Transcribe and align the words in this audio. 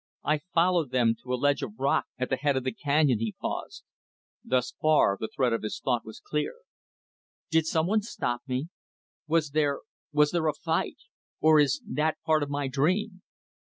I 0.23 0.39
followed 0.51 0.89
them 0.89 1.13
to 1.21 1.31
a 1.35 1.35
ledge 1.35 1.61
of 1.61 1.77
rock 1.79 2.07
at 2.17 2.29
the 2.31 2.35
head 2.35 2.57
of 2.57 2.65
a 2.65 2.71
canyon," 2.71 3.19
he 3.19 3.35
paused. 3.39 3.83
Thus 4.43 4.71
far 4.81 5.15
the 5.19 5.27
thread 5.27 5.53
of 5.53 5.61
his 5.61 5.79
thought 5.79 6.03
was 6.03 6.19
clear. 6.19 6.61
"Did 7.51 7.67
some 7.67 7.85
one 7.85 8.01
stop 8.01 8.41
me? 8.47 8.69
Was 9.27 9.51
there 9.51 9.81
was 10.11 10.31
there 10.31 10.47
a 10.47 10.55
fight? 10.55 10.97
Or 11.39 11.59
is 11.59 11.83
that 11.87 12.17
part 12.25 12.41
of 12.41 12.49
my 12.49 12.67
dream?" 12.67 13.21